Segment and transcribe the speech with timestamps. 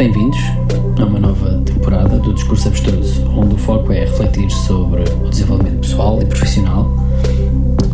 [0.00, 0.38] Bem-vindos
[0.98, 5.82] a uma nova temporada do Discurso Abstruso, onde o foco é refletir sobre o desenvolvimento
[5.82, 6.86] pessoal e profissional,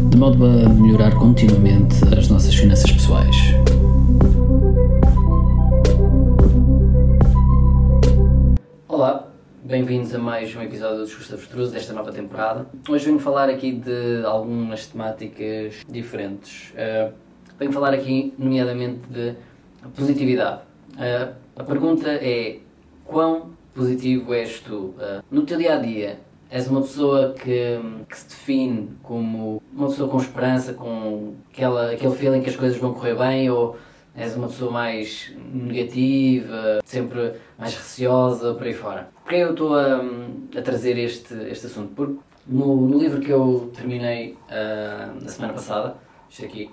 [0.09, 3.37] de modo a melhorar continuamente as nossas finanças pessoais.
[8.87, 9.27] Olá,
[9.65, 12.67] bem-vindos a mais um episódio do Discurso Abstruso desta nova temporada.
[12.89, 16.71] Hoje venho falar aqui de algumas temáticas diferentes.
[16.71, 17.13] Uh,
[17.59, 19.35] venho falar aqui, nomeadamente, de
[19.97, 20.61] positividade.
[20.93, 22.59] Uh, a pergunta é:
[23.05, 24.77] quão positivo és tu?
[24.77, 26.21] Uh, no teu dia a dia,
[26.51, 32.15] és uma pessoa que, que, se define como uma pessoa com esperança, com aquela, aquele
[32.15, 33.77] feeling que as coisas vão correr bem, ou
[34.15, 39.09] és uma pessoa mais negativa, sempre mais receosa, por aí fora?
[39.23, 40.01] Porquê eu estou a,
[40.57, 41.93] a trazer este, este assunto?
[41.95, 45.97] Porque no, no livro que eu terminei uh, na semana passada,
[46.31, 46.71] isto aqui,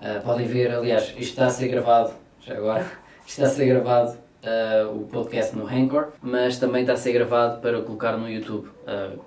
[0.00, 2.86] uh, podem ver, aliás, isto está a ser gravado, já agora,
[3.30, 7.60] Está a ser gravado uh, o podcast no Anchor, mas também está a ser gravado
[7.60, 9.20] para colocar no YouTube, uh,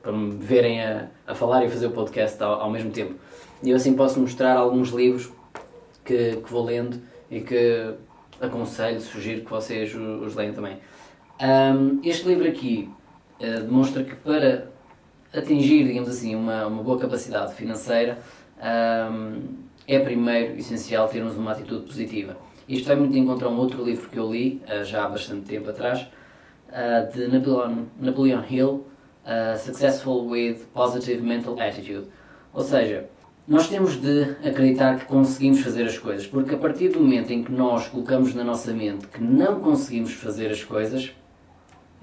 [0.00, 3.16] para me verem a, a falar e fazer o podcast ao, ao, mesmo tempo.
[3.60, 5.32] E eu assim posso mostrar alguns livros
[6.04, 7.92] que, que vou lendo e que
[8.40, 10.78] aconselho, sugiro que vocês os, os leiam também.
[11.42, 12.88] Um, este livro aqui
[13.40, 14.68] uh, demonstra que para
[15.34, 18.16] atingir, digamos assim, uma, uma boa capacidade financeira,
[19.10, 19.42] um,
[19.88, 22.36] é primeiro essencial termos uma atitude positiva.
[22.68, 25.70] Isto vai muito encontrar um outro livro que eu li uh, já há bastante tempo
[25.70, 26.06] atrás,
[26.68, 28.86] uh, de Napoleon, Napoleon Hill,
[29.24, 32.06] uh, Successful with Positive Mental Attitude.
[32.52, 33.08] Ou seja,
[33.46, 37.42] nós temos de acreditar que conseguimos fazer as coisas, porque a partir do momento em
[37.42, 41.12] que nós colocamos na nossa mente que não conseguimos fazer as coisas,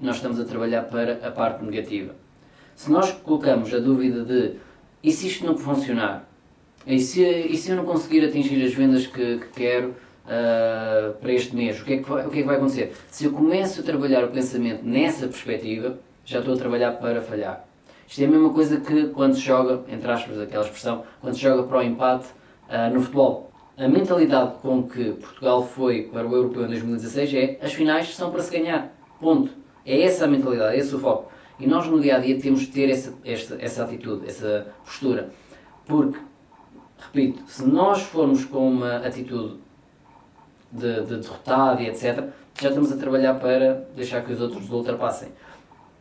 [0.00, 2.14] nós estamos a trabalhar para a parte negativa.
[2.74, 4.56] Se nós colocamos a dúvida de
[5.02, 6.28] e se isto não funcionar?
[6.86, 9.94] E se, e se eu não conseguir atingir as vendas que, que quero?
[10.24, 12.92] Uh, para este mês, o que, é que vai, o que é que vai acontecer?
[13.10, 17.64] Se eu começo a trabalhar o pensamento nessa perspectiva, já estou a trabalhar para falhar.
[18.06, 21.40] Isto é a mesma coisa que quando se joga, entre aspas, aquela expressão, quando se
[21.40, 22.26] joga para o empate
[22.68, 23.50] uh, no futebol.
[23.76, 28.30] A mentalidade com que Portugal foi para o Europeu em 2016 é as finais são
[28.30, 28.92] para se ganhar.
[29.20, 29.50] Ponto.
[29.86, 31.30] É essa a mentalidade, é esse o foco.
[31.60, 35.30] E nós no dia a dia temos de ter essa, essa, essa atitude, essa postura.
[35.86, 36.18] Porque,
[36.98, 39.58] repito, se nós formos com uma atitude
[40.70, 42.28] de, de derrotado e etc.,
[42.60, 45.28] já estamos a trabalhar para deixar que os outros nos ultrapassem.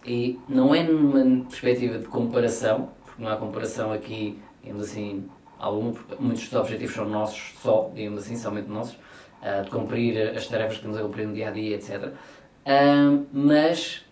[0.05, 5.29] E não é numa perspectiva de comparação, porque não há comparação aqui, digamos assim,
[5.59, 10.35] algum, porque muitos dos objetivos são nossos só, digamos assim, somente nossos, uh, de cumprir
[10.35, 12.11] as tarefas que temos a cumprir no dia a dia, etc.
[12.65, 14.03] Uh, mas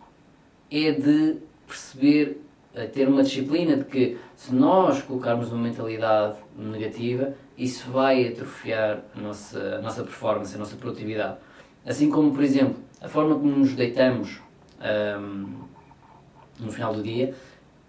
[0.71, 2.41] é de perceber,
[2.93, 9.19] ter uma disciplina de que se nós colocarmos uma mentalidade negativa, isso vai atrofiar a
[9.19, 11.37] nossa, a nossa performance, a nossa produtividade.
[11.85, 14.41] Assim como, por exemplo, a forma como nos deitamos
[15.19, 15.65] um,
[16.59, 17.33] no final do dia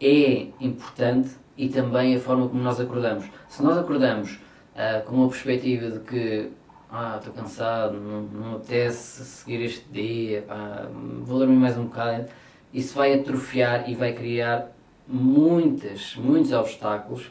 [0.01, 3.25] é importante e também a forma como nós acordamos.
[3.49, 4.35] Se nós acordamos
[4.75, 6.51] uh, com uma perspectiva de que
[6.91, 10.87] ah, estou cansado, não, não apetece seguir este dia, pá,
[11.23, 12.27] vou dormir mais um bocado,
[12.73, 14.71] isso vai atrofiar e vai criar
[15.09, 17.31] muitas, muitos obstáculos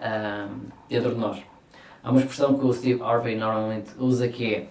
[0.00, 1.53] um, dentro de nós.
[2.04, 4.66] Há uma expressão que o Steve Harvey normalmente usa que é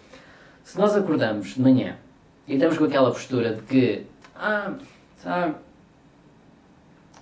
[0.64, 1.98] se nós acordamos de manhã
[2.48, 4.06] e estamos com aquela postura de que
[4.36, 4.74] ah,
[5.18, 5.56] sabe,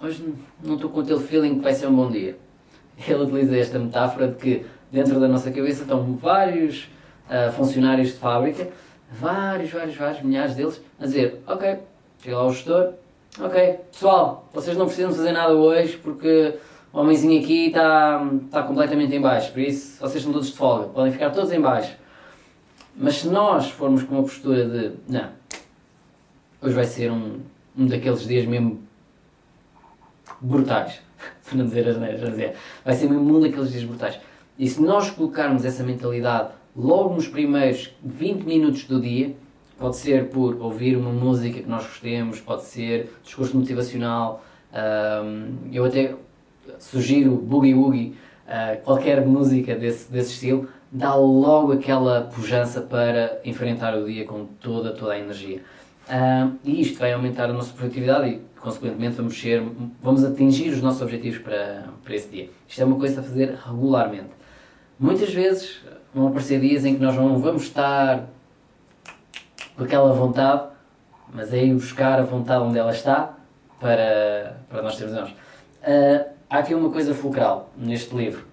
[0.02, 2.38] hoje não estou com aquele feeling que vai ser um bom dia.
[3.08, 6.90] Ele utiliza esta metáfora de que dentro da nossa cabeça estão vários
[7.30, 8.68] uh, funcionários de fábrica,
[9.10, 11.80] vários, vários, vários, milhares deles, a dizer, ok,
[12.22, 12.94] chega lá o gestor,
[13.40, 16.56] ok, pessoal, vocês não precisam fazer nada hoje porque
[16.94, 20.88] o homenzinho aqui está, está completamente em baixo, por isso vocês estão todos de folga,
[20.90, 21.96] podem ficar todos em baixo.
[22.96, 25.30] Mas se nós formos com uma postura de não,
[26.62, 27.40] hoje vai ser um,
[27.78, 28.82] um daqueles dias mesmo
[30.42, 31.00] brutais,
[31.46, 34.20] para não dizer as neiras, dizer, vai ser mesmo um daqueles dias brutais.
[34.60, 39.36] E se nós colocarmos essa mentalidade logo nos primeiros 20 minutos do dia,
[39.78, 45.86] pode ser por ouvir uma música que nós gostemos, pode ser discurso motivacional, um, eu
[45.86, 46.16] até
[46.80, 48.16] sugiro Boogie Woogie,
[48.48, 54.46] uh, qualquer música desse, desse estilo, dá logo aquela pujança para enfrentar o dia com
[54.60, 55.62] toda, toda a energia.
[56.08, 59.64] Uh, e isto vai aumentar a nossa produtividade e, consequentemente, vamos, ser,
[60.02, 62.50] vamos atingir os nossos objetivos para, para esse dia.
[62.68, 64.30] Isto é uma coisa a fazer regularmente.
[65.00, 65.82] Muitas vezes
[66.14, 68.28] vão aparecer dias em que nós não vamos estar
[69.78, 70.64] com aquela vontade,
[71.34, 73.38] mas é ir buscar a vontade onde ela está
[73.80, 75.30] para, para nós termos nós.
[75.30, 78.46] Uh, há aqui uma coisa fulcral neste livro.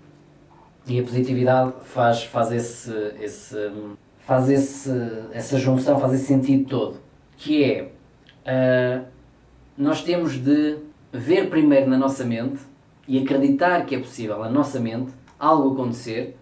[0.86, 3.70] E a positividade faz, faz esse, esse
[4.20, 4.90] faz esse,
[5.32, 6.96] essa junção, faz esse sentido todo,
[7.36, 7.90] que é
[8.46, 9.04] uh,
[9.76, 10.78] nós temos de
[11.12, 12.60] ver primeiro na nossa mente
[13.06, 16.36] e acreditar que é possível na nossa mente algo acontecer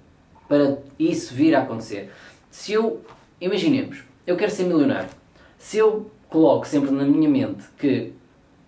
[0.49, 2.11] para isso vir a acontecer.
[2.51, 3.01] Se eu,
[3.41, 5.09] imaginemos, eu quero ser milionário,
[5.57, 8.13] se eu coloco sempre na minha mente que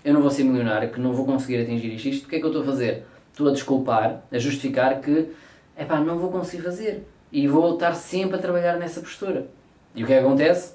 [0.04, 2.44] eu não vou ser milionário, que não vou conseguir atingir isto, o que é que
[2.44, 3.04] eu estou a fazer?
[3.30, 5.30] Estou a desculpar, a justificar que,
[5.76, 7.06] é pá, não vou conseguir fazer.
[7.30, 9.46] E vou estar sempre a trabalhar nessa postura.
[9.94, 10.74] E o que é que acontece?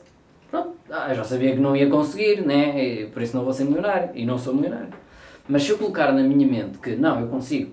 [0.51, 2.83] Pronto, ah, já sabia que não ia conseguir, né?
[2.83, 4.11] E por isso não vou ser milionário.
[4.13, 4.93] E não sou milionário.
[5.47, 7.71] Mas se eu colocar na minha mente que, não, eu consigo,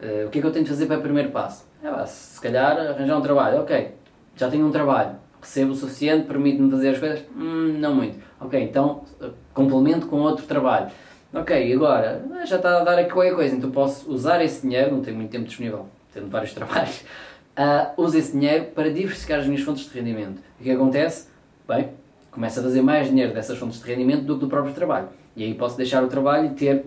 [0.00, 1.66] uh, o que é que eu tenho de fazer para o primeiro passo?
[1.82, 3.60] É, pá, se calhar arranjar um trabalho.
[3.60, 3.92] Ok,
[4.36, 7.24] já tenho um trabalho recebo o suficiente, permite-me fazer as coisas?
[7.36, 8.18] Hum, não muito.
[8.40, 9.04] Ok, então
[9.54, 10.90] complemento com outro trabalho.
[11.32, 15.02] Ok, agora já está a dar aqui qualquer coisa, então posso usar esse dinheiro, não
[15.02, 17.04] tenho muito tempo disponível, tendo vários trabalhos,
[17.56, 20.40] uh, uso esse dinheiro para diversificar as minhas fontes de rendimento.
[20.60, 21.28] O que acontece?
[21.68, 21.90] Bem,
[22.30, 25.08] começo a fazer mais dinheiro dessas fontes de rendimento do que do próprio trabalho.
[25.36, 26.86] E aí posso deixar o trabalho e ter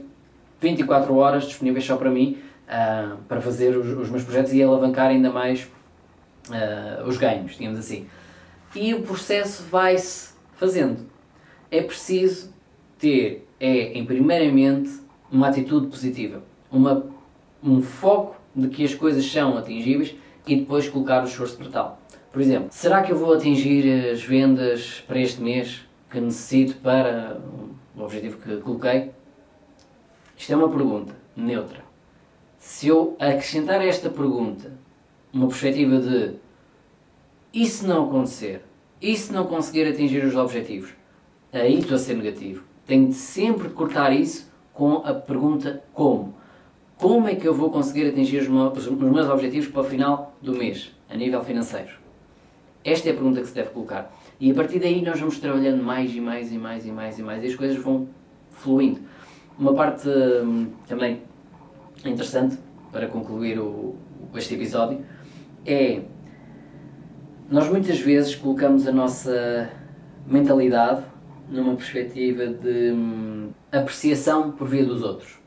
[0.60, 5.07] 24 horas disponíveis só para mim, uh, para fazer os, os, meus projetos e alavancar
[5.07, 5.69] ainda mais
[6.50, 8.07] uh, os ganhos, digamos assim
[8.75, 11.06] e o processo vai-se fazendo.
[11.71, 12.54] É preciso
[12.98, 14.92] ter, é, em primeiramente,
[15.31, 17.06] uma atitude positiva, uma,
[17.63, 22.01] um foco de que as coisas são atingíveis e depois colocar o esforço para tal.
[22.31, 27.39] Por exemplo, será que eu vou atingir as vendas para este mês que necessito para
[27.95, 29.12] o objetivo que coloquei?
[30.38, 31.83] Isto é uma pergunta neutra.
[32.57, 34.72] Se eu acrescentar a esta pergunta
[35.33, 36.36] uma perspectiva de
[37.54, 38.62] e se não acontecer?
[39.01, 40.92] E se não conseguir atingir os objetivos?
[41.51, 42.63] Aí estou a ser negativo.
[42.86, 46.36] Tenho de sempre cortar isso com a pergunta como.
[46.98, 50.92] Como é que eu vou conseguir atingir os meus objetivos para o final do mês,
[51.10, 51.92] a nível financeiro?
[52.84, 54.13] Esta é a pergunta que se deve colocar.
[54.40, 57.24] E a partir daí nós vamos trabalhando mais e mais e mais e mais e
[57.24, 58.07] mais e as coisas vão
[58.51, 59.01] fluindo.
[59.57, 61.22] Uma parte hum, também
[62.06, 62.57] interessante
[62.92, 63.96] para concluir o,
[64.36, 65.04] este episódio
[65.66, 66.01] é
[67.50, 69.69] nós muitas vezes colocamos a nossa
[70.28, 71.04] mentalidade
[71.50, 75.40] numa perspectiva de hum, apreciação por via dos outros.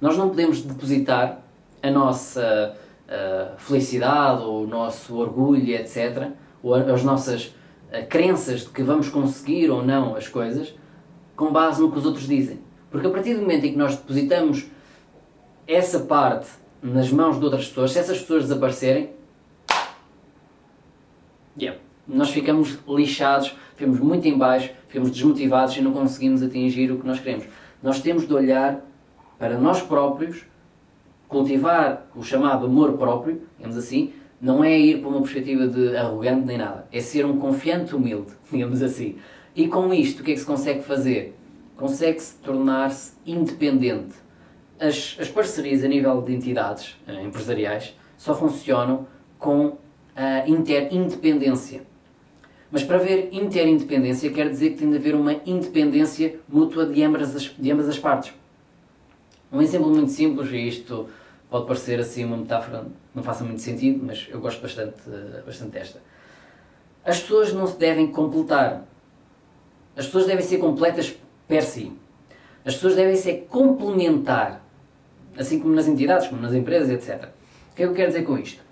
[0.00, 1.40] Nós não podemos depositar
[1.82, 2.76] a nossa
[3.06, 6.28] uh, felicidade ou o nosso orgulho, etc.,
[6.62, 10.74] ou as nossas uh, crenças de que vamos conseguir ou não as coisas
[11.34, 12.60] com base no que os outros dizem.
[12.90, 14.66] Porque a partir do momento em que nós depositamos
[15.66, 16.48] essa parte
[16.82, 19.19] nas mãos de outras pessoas, se essas pessoas desaparecerem,
[21.58, 21.80] yeah.
[22.06, 27.06] nós ficamos lixados, ficamos muito em baixo, ficamos desmotivados e não conseguimos atingir o que
[27.06, 27.46] nós queremos.
[27.82, 28.84] Nós temos de olhar
[29.38, 30.44] para nós próprios,
[31.28, 36.46] cultivar o chamado amor próprio, digamos assim, não é ir para uma perspectiva de arrogante
[36.46, 39.16] nem nada, é ser um confiante humilde, digamos assim.
[39.54, 41.36] E com isto, o que é que se consegue fazer?
[41.76, 44.14] Consegue-se tornar-se independente.
[44.78, 49.06] As, as parcerias a nível de entidades eh, empresariais só funcionam
[49.38, 49.76] com
[50.20, 51.82] uh, interindependência.
[52.70, 57.34] Mas para haver interindependência quer dizer que tem de haver uma independência mútua de ambas
[57.34, 58.32] as, de ambas as partes.
[59.50, 61.08] Um exemplo muito simples, e isto
[61.48, 65.00] pode parecer assim uma metáfora, não faça muito sentido, mas eu gosto bastante,
[65.44, 66.00] bastante desta.
[67.04, 68.84] As pessoas não se devem completar.
[69.96, 71.16] As pessoas devem ser completas
[71.48, 71.92] per si.
[72.64, 74.64] As pessoas devem ser complementar,
[75.36, 77.30] assim como nas entidades, como nas empresas, etc.
[77.72, 78.62] O que é que eu quero dizer com isto?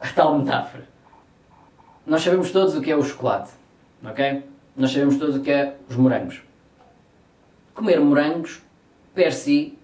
[0.00, 0.88] A tal metáfora.
[2.06, 3.50] Nós sabemos todos o que é o chocolate,
[4.02, 4.42] ok?
[4.76, 6.42] Nós sabemos todos o que é os morangos.
[7.74, 8.62] Comer morangos,
[9.14, 9.78] per si,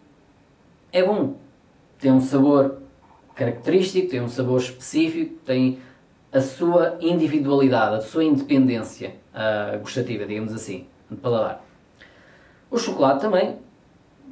[0.93, 1.37] é bom.
[1.99, 2.81] Tem um sabor
[3.35, 5.79] característico, tem um sabor específico, tem
[6.33, 11.65] a sua individualidade, a sua independência uh, gustativa, digamos assim, de paladar.
[12.71, 13.59] O chocolate também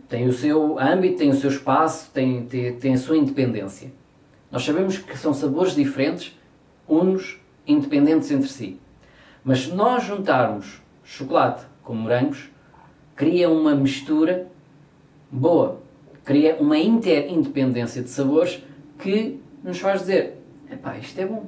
[0.08, 3.92] tem o seu âmbito, tem o seu espaço, tem, tem, tem a sua independência.
[4.52, 6.38] Nós sabemos que são sabores diferentes,
[6.86, 8.78] uns independentes entre si.
[9.42, 12.50] Mas se nós juntarmos chocolate com morangos,
[13.16, 14.46] cria uma mistura
[15.30, 15.80] boa,
[16.22, 18.62] cria uma interindependência de sabores
[18.98, 20.38] que nos faz dizer:
[20.70, 21.46] epá, isto é bom.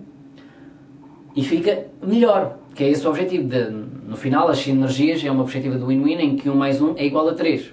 [1.36, 3.46] E fica melhor, que é esse o objetivo.
[3.46, 6.96] De, no final, as sinergias é uma perspectiva do win-win em que 1 mais 1
[6.96, 7.70] é igual a 3.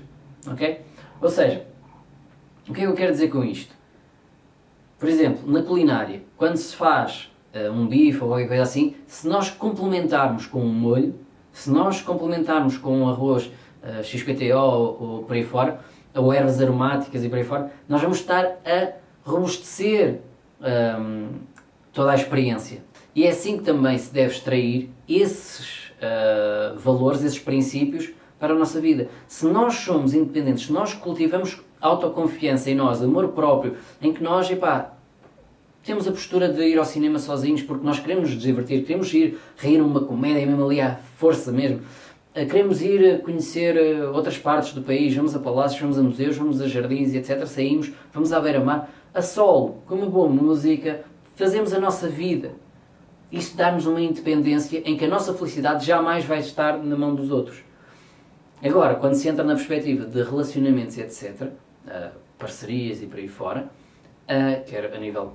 [0.48, 0.82] Ok?
[1.22, 1.66] Ou seja,
[2.68, 3.81] o que é que eu quero dizer com isto?
[5.02, 9.28] Por exemplo, na culinária, quando se faz uh, um bife ou qualquer coisa assim, se
[9.28, 11.16] nós complementarmos com um molho,
[11.52, 15.80] se nós complementarmos com um arroz uh, eh, XPTO ou, ou por aí fora,
[16.14, 18.92] ou ervas aromáticas e por aí fora, nós vamos estar a
[19.28, 20.20] robustecer
[20.62, 21.28] um, ehm,
[21.92, 22.84] toda a experiência.
[23.16, 28.56] E é assim que também se deve extrair esses uh, valores, esses princípios para a
[28.56, 29.10] nossa vida.
[29.28, 34.50] Se nós somos independentes, se nós cultivamos autoconfiança em nós, amor próprio, em que nós,
[34.50, 34.94] epá,
[35.84, 39.40] temos a postura de ir ao cinema sozinhos porque nós queremos nos divertir, queremos ir
[39.58, 41.82] rir uma comédia, mesmo ali à força mesmo.
[42.36, 46.38] Eh, queremos ir conhecer eh, outras partes do país, vamos a palácios, vamos a museus,
[46.38, 47.46] vamos a jardins, etc.
[47.48, 51.02] Saímos, vamos à beira-mar, a solo, com uma boa música,
[51.36, 52.52] fazemos a nossa vida.
[53.32, 57.32] Isso dá-nos uma independência em que a nossa felicidade jamais vai estar na mão dos
[57.32, 57.64] outros.
[58.64, 61.50] Agora, quando se entra na perspectiva de relacionamentos, etc.,
[61.86, 63.70] uh, parcerias e por aí fora,
[64.26, 65.34] uh, quer a nível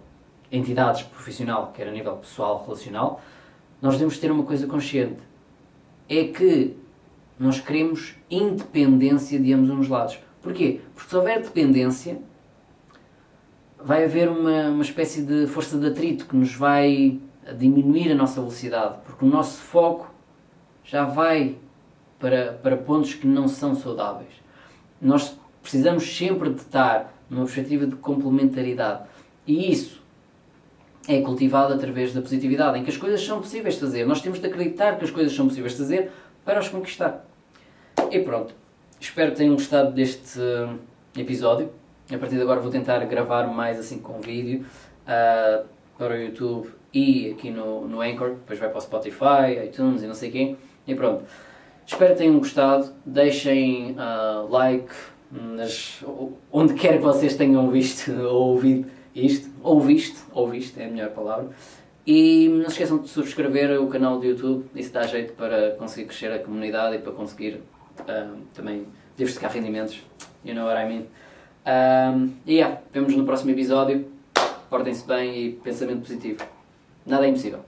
[0.50, 3.20] entidades profissional, quer a nível pessoal, relacional,
[3.80, 5.20] nós devemos ter uma coisa consciente.
[6.08, 6.76] É que
[7.38, 10.18] nós queremos independência de ambos os lados.
[10.40, 10.80] Porquê?
[10.94, 12.18] Porque se houver dependência,
[13.78, 17.20] vai haver uma, uma espécie de força de atrito que nos vai
[17.58, 20.12] diminuir a nossa velocidade, porque o nosso foco
[20.82, 21.56] já vai
[22.18, 24.32] para, para pontos que não são saudáveis.
[25.00, 29.02] Nós precisamos sempre de estar numa perspectiva de complementaridade.
[29.44, 30.00] E isso
[31.08, 34.06] é cultivado através da positividade, em que as coisas são possíveis de fazer.
[34.06, 36.12] Nós temos de acreditar que as coisas são possíveis de fazer
[36.44, 37.26] para os conquistar.
[38.12, 38.54] E pronto.
[39.00, 40.38] Espero que tenham gostado deste
[41.16, 41.68] episódio.
[42.12, 44.64] A partir de agora vou tentar gravar mais assim com vídeo
[45.02, 45.66] uh,
[45.98, 48.34] para o YouTube e aqui no, no Anchor.
[48.34, 50.56] Depois vai para o Spotify, iTunes e não sei quem.
[50.86, 51.24] E pronto.
[51.84, 52.92] Espero que tenham gostado.
[53.04, 54.94] Deixem uh, like
[55.40, 56.02] nas,
[56.52, 60.88] onde quer que vocês tenham visto ou ouvido isto, ou visto, ou visto, é a
[60.88, 61.48] melhor palavra.
[62.06, 66.06] E não se esqueçam de subscrever o canal do YouTube, isso dá jeito para conseguir
[66.06, 67.62] crescer a comunidade e para conseguir
[68.00, 70.02] uh, também diversificar rendimentos.
[70.44, 71.06] You know what I mean?
[71.66, 74.06] Um, e yeah, vemos no próximo episódio.
[74.68, 76.44] Portem-se bem e pensamento positivo.
[77.04, 77.64] Nada é impossível.